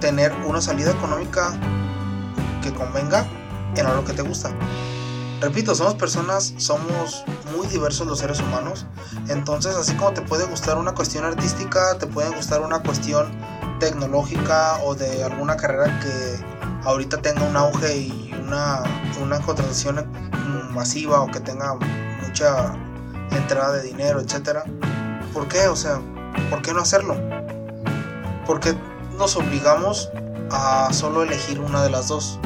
[0.00, 1.52] tener una salida económica
[2.62, 3.26] que convenga
[3.76, 4.50] en algo que te gusta?
[5.40, 7.24] Repito, somos personas, somos
[7.56, 8.84] muy diversos los seres humanos.
[9.28, 13.30] Entonces, así como te puede gustar una cuestión artística, te puede gustar una cuestión
[13.78, 16.44] tecnológica o de alguna carrera que
[16.84, 18.82] ahorita tenga un auge y una,
[19.22, 20.06] una contratación
[20.72, 21.74] masiva o que tenga
[22.22, 22.74] mucha
[23.30, 24.64] entrada de dinero, etcétera.
[25.32, 25.68] ¿Por qué?
[25.68, 26.02] O sea,
[26.50, 27.16] ¿por qué no hacerlo?
[28.46, 28.74] Porque
[29.16, 30.10] nos obligamos
[30.50, 32.38] a solo elegir una de las dos.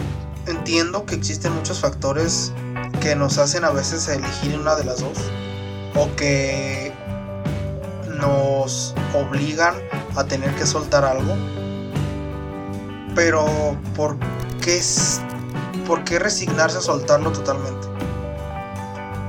[0.47, 2.53] Entiendo que existen muchos factores
[3.01, 5.19] que nos hacen a veces elegir una de las dos
[5.95, 6.93] o que
[8.19, 9.75] nos obligan
[10.17, 11.35] a tener que soltar algo.
[13.15, 13.47] Pero
[13.95, 14.17] ¿por
[14.61, 14.81] qué,
[15.87, 17.87] ¿por qué resignarse a soltarlo totalmente?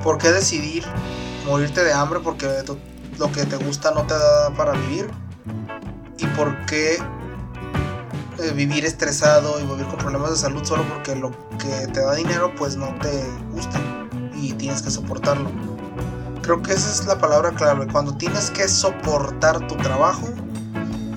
[0.04, 0.84] ¿Por qué decidir
[1.46, 2.48] morirte de hambre porque
[3.18, 5.10] lo que te gusta no te da para vivir?
[6.18, 6.98] ¿Y por qué
[8.40, 12.16] eh, vivir estresado y vivir con problemas de salud solo porque lo que te da
[12.16, 13.80] dinero pues no te gusta
[14.36, 15.50] y tienes que soportarlo?
[16.42, 17.88] Creo que esa es la palabra clave.
[17.92, 20.28] Cuando tienes que soportar tu trabajo,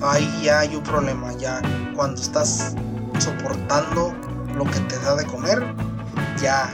[0.01, 1.33] ahí ya hay un problema.
[1.33, 1.61] Ya
[1.95, 2.73] cuando estás
[3.19, 4.13] soportando
[4.55, 5.63] lo que te da de comer,
[6.41, 6.69] ya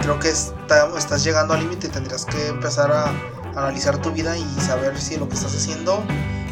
[0.00, 3.12] creo que estás llegando al límite y tendrías que empezar a
[3.56, 6.02] analizar tu vida y saber si lo que estás haciendo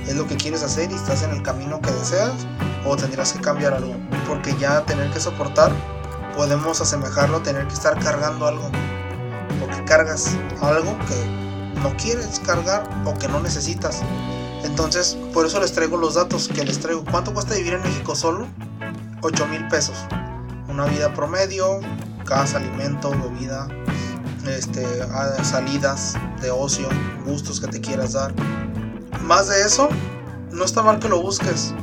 [0.08, 2.32] es lo que quieres hacer y estás en el camino que deseas
[2.84, 3.94] o tendrías que cambiar algo.
[4.26, 5.70] Porque ya tener que soportar,
[6.34, 8.70] podemos asemejarlo a tener que estar cargando algo.
[9.60, 14.00] Porque cargas algo que no quieres cargar o que no necesitas.
[14.64, 17.04] Entonces, por eso les traigo los datos que les traigo.
[17.10, 18.46] ¿Cuánto cuesta vivir en México solo?
[19.22, 19.96] 8 mil pesos.
[20.68, 21.80] Una vida promedio,
[22.24, 23.68] casa, alimento, bebida,
[24.46, 24.86] este,
[25.42, 26.88] salidas de ocio,
[27.26, 28.32] gustos que te quieras dar.
[29.28, 29.90] Más de eso,
[30.52, 31.74] no está mal que lo busques.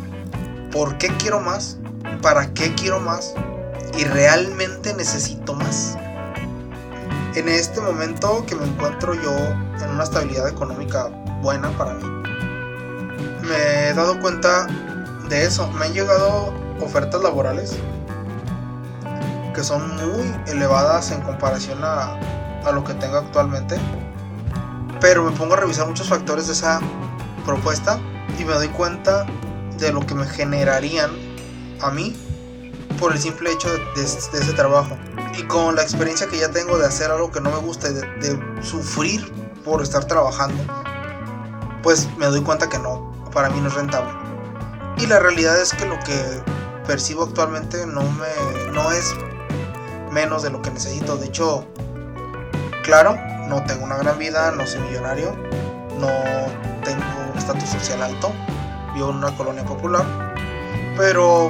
[0.72, 1.78] ¿Por qué quiero más?
[2.24, 3.36] ¿Para qué quiero más?
[4.00, 5.96] ¿Y realmente necesito más?
[7.36, 11.06] En este momento que me encuentro yo en una estabilidad económica
[11.44, 12.04] buena para mí,
[13.44, 14.66] me he dado cuenta
[15.30, 15.70] de eso.
[15.74, 17.78] Me han llegado ofertas laborales
[19.54, 22.18] que son muy elevadas en comparación a,
[22.74, 23.78] lo que tengo actualmente.
[25.00, 26.82] Pero me pongo a revisar muchos factores de esa
[27.46, 28.00] propuesta
[28.40, 29.26] y me doy cuenta
[29.78, 31.12] de lo que me generarían
[31.82, 32.16] a mí
[33.00, 34.98] por el simple hecho de, ese trabajo.
[35.38, 38.02] Y con la experiencia que ya tengo de hacer algo que no me gusta de,
[38.02, 39.32] de, sufrir
[39.64, 40.64] por estar trabajando,
[41.84, 44.12] pues me doy cuenta que no, para mí no es rentable.
[44.98, 46.42] Y la realidad es que lo que
[46.88, 49.14] percibo actualmente no, me, no es
[50.12, 51.18] menos de lo que necesito.
[51.18, 51.68] De hecho,
[52.84, 53.18] claro,
[53.50, 55.36] no tengo una gran vida, no soy millonario,
[56.00, 56.08] no
[57.46, 58.32] estatus social alto,
[58.96, 60.04] vivo en una colonia popular,
[60.98, 61.50] pero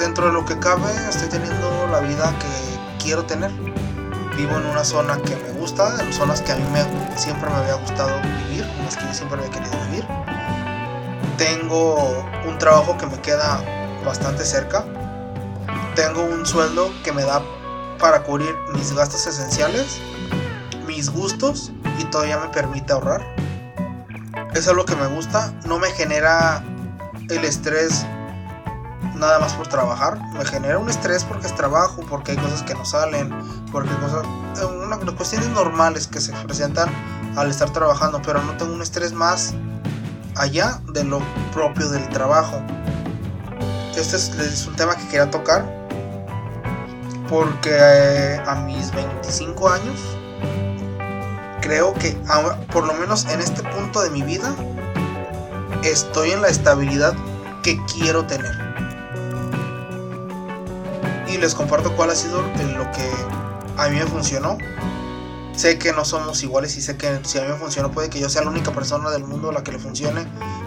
[0.00, 3.52] dentro de lo que cabe estoy teniendo la vida que quiero tener.
[4.36, 6.82] Vivo en una zona que me gusta, en zonas que a mí me,
[7.16, 8.10] siempre me había gustado
[8.48, 10.04] vivir, en las que yo siempre había querido vivir.
[11.36, 13.60] Tengo un trabajo que me queda
[14.04, 14.84] bastante cerca.
[15.94, 17.42] Tengo un sueldo que me da
[18.00, 20.00] para cubrir mis gastos esenciales,
[20.86, 23.22] mis gustos y todavía me permite ahorrar.
[24.54, 26.62] Es lo que me gusta, no me genera
[27.30, 28.06] el estrés
[29.14, 32.74] nada más por trabajar, me genera un estrés porque es trabajo, porque hay cosas que
[32.74, 33.30] no salen,
[33.70, 34.24] porque cosas,
[34.60, 36.88] eh, una, cuestiones normales que se presentan
[37.36, 39.54] al estar trabajando, pero no tengo un estrés más
[40.36, 41.20] allá de lo
[41.52, 42.62] propio del trabajo.
[43.96, 45.64] Este es, es un tema que quería tocar
[47.28, 49.98] porque eh, a mis 25 años
[51.62, 52.14] creo que
[52.72, 54.54] por lo menos en este punto de mi vida
[55.82, 57.14] estoy en la estabilidad
[57.62, 58.52] que quiero tener.
[61.28, 63.08] Y les comparto cuál ha sido lo que
[63.78, 64.58] a mí me funcionó.
[65.56, 68.20] Sé que no somos iguales y sé que si a mí me funcionó puede que
[68.20, 70.26] yo sea la única persona del mundo a la que le funcione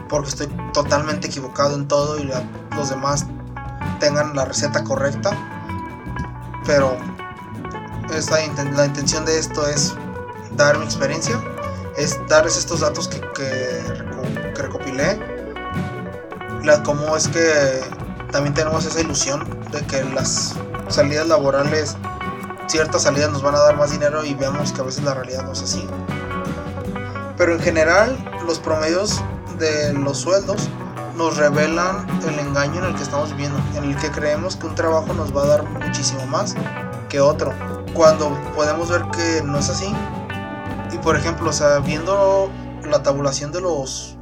[0.10, 2.32] porque estoy totalmente equivocado en todo y
[2.76, 3.26] los demás
[4.00, 5.32] tengan la receta correcta
[6.66, 6.96] pero
[8.16, 8.38] esta,
[8.76, 9.96] la intención de esto es
[10.56, 11.42] dar mi experiencia,
[11.98, 13.82] es darles estos datos que,
[14.56, 15.20] recopilé,
[16.64, 17.82] la, cómo es que
[18.32, 20.56] también tenemos esa ilusión de que las
[20.90, 21.96] salidas laborales,
[22.68, 25.44] ciertas salidas nos van a dar más dinero y vemos que a veces la realidad
[25.44, 25.88] no es así.
[27.38, 29.22] Pero en general los promedios
[29.60, 30.70] de los sueldos
[31.16, 34.76] nos revelan el engaño en el que estamos viviendo, en el que creemos que un
[34.76, 36.56] trabajo nos va a dar muchísimo más
[37.10, 37.54] que otro,
[37.94, 39.94] cuando podemos ver que no es así.
[41.06, 42.50] Por ejemplo, o sea, viendo
[42.90, 44.18] la tabulación de los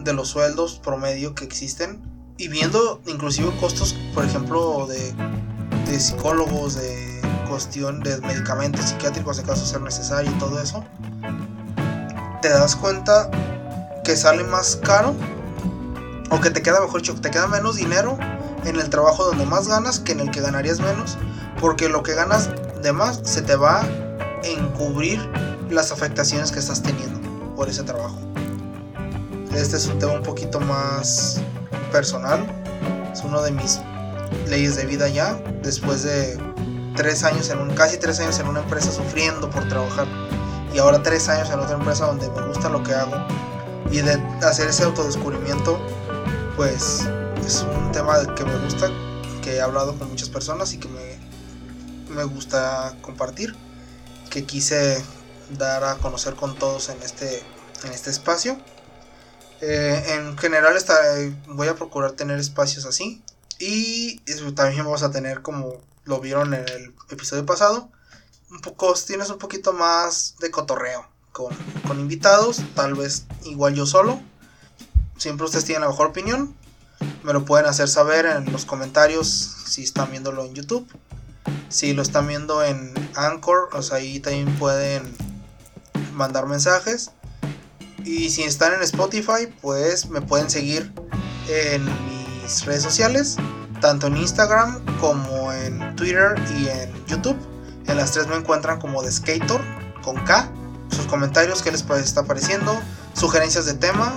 [0.00, 2.02] de los sueldos promedio que existen
[2.36, 5.14] y viendo inclusive costos, por ejemplo, de,
[5.86, 10.84] de psicólogos, de cuestión de medicamentos psiquiátricos en caso de ser necesario y todo eso,
[12.42, 13.30] te das cuenta
[14.02, 15.14] que sale más caro
[16.32, 18.18] o que te queda mejor dicho, te queda menos dinero
[18.64, 21.16] en el trabajo donde más ganas que en el que ganarías menos,
[21.60, 22.50] porque lo que ganas
[22.82, 23.86] de más se te va a
[24.42, 25.20] encubrir
[25.70, 27.20] las afectaciones que estás teniendo
[27.54, 28.18] por ese trabajo.
[29.54, 31.40] Este es un tema un poquito más
[31.92, 32.44] personal,
[33.12, 33.80] es uno de mis
[34.48, 36.38] leyes de vida ya, después de
[36.96, 40.06] tres años en un, casi tres años en una empresa sufriendo por trabajar.
[40.74, 43.14] Y ahora tres años en otra empresa donde me gusta lo que hago.
[43.90, 45.78] Y de hacer ese autodescubrimiento
[46.56, 47.08] pues
[47.44, 48.88] es un tema que me gusta
[49.42, 51.18] que he hablado con muchas personas y que me,
[52.14, 53.54] me gusta compartir
[54.30, 55.04] que quise
[55.50, 57.42] dar a conocer con todos en este,
[57.84, 58.58] en este espacio
[59.60, 60.94] eh, en general está,
[61.48, 63.22] voy a procurar tener espacios así
[63.58, 64.18] y
[64.54, 67.88] también vamos a tener como lo vieron en el episodio pasado
[68.50, 71.54] un poco, tienes un poquito más de cotorreo con,
[71.86, 74.20] con invitados, tal vez igual yo solo.
[75.16, 76.54] Siempre ustedes tienen la mejor opinión.
[77.22, 79.28] Me lo pueden hacer saber en los comentarios
[79.66, 80.86] si están viéndolo en YouTube.
[81.68, 85.16] Si lo están viendo en Anchor, sea, ahí también pueden
[86.14, 87.10] mandar mensajes.
[88.04, 90.92] Y si están en Spotify, pues me pueden seguir
[91.48, 93.36] en mis redes sociales,
[93.80, 97.36] tanto en Instagram como en Twitter y en YouTube.
[97.86, 99.60] En las tres me encuentran como The Skater
[100.02, 100.50] con K.
[100.90, 102.78] Sus comentarios, qué les está pareciendo,
[103.14, 104.12] sugerencias de tema.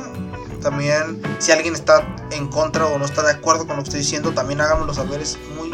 [0.62, 4.02] También, si alguien está en contra o no está de acuerdo con lo que estoy
[4.02, 5.22] diciendo, también háganmelo saber.
[5.22, 5.72] Es muy,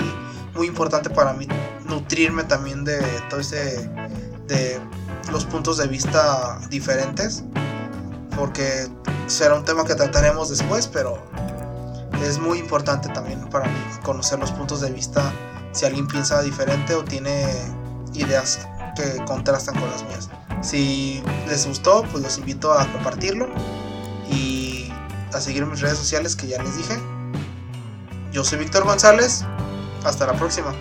[0.54, 1.48] muy importante para mí
[1.86, 3.90] nutrirme también de todo ese.
[4.48, 4.80] de
[5.32, 7.44] los puntos de vista diferentes.
[8.36, 8.88] Porque
[9.28, 11.24] será un tema que trataremos después, pero
[12.24, 15.32] es muy importante también para mí conocer los puntos de vista
[15.72, 17.46] si alguien piensa diferente o tiene
[18.14, 20.30] ideas que contrastan con las mías.
[20.62, 23.50] Si les gustó, pues los invito a compartirlo
[24.30, 24.92] y
[25.34, 26.98] a seguir mis redes sociales que ya les dije.
[28.32, 29.44] Yo soy Víctor González.
[30.04, 30.74] Hasta la próxima.